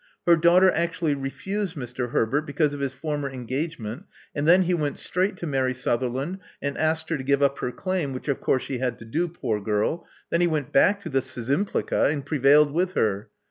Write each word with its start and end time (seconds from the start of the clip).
Her 0.25 0.35
daughter 0.35 0.71
actually 0.71 1.13
refused 1.13 1.75
Mr. 1.75 2.09
Herbert 2.09 2.47
because 2.47 2.73
of 2.73 2.79
his 2.79 2.91
former 2.91 3.29
engagement; 3.29 4.05
and 4.33 4.47
then 4.47 4.63
he 4.63 4.73
went 4.73 4.97
straight 4.97 5.37
to 5.37 5.45
Mary 5.45 5.75
Sutherland, 5.75 6.39
and 6.59 6.75
asked 6.75 7.09
her 7.11 7.17
to 7.19 7.23
give 7.23 7.43
up 7.43 7.59
her 7.59 7.71
claim— 7.71 8.11
which 8.15 8.27
of 8.27 8.41
course 8.41 8.63
she 8.63 8.79
had 8.79 8.97
to 8.97 9.05
do, 9.05 9.27
poor 9.27 9.61
girl. 9.61 10.07
Then 10.31 10.41
he 10.41 10.47
went 10.47 10.71
back 10.71 11.01
to 11.01 11.09
the 11.09 11.19
Szczympli§a, 11.19 12.11
and 12.11 12.25
prevailed 12.25 12.71
with 12.73 12.93
her. 12.93 13.29